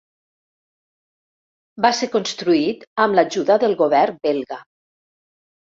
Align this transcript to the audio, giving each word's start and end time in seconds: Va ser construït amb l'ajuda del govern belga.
Va 1.85 1.91
ser 1.99 2.09
construït 2.17 2.89
amb 3.05 3.21
l'ajuda 3.21 3.61
del 3.67 3.79
govern 3.85 4.21
belga. 4.27 4.61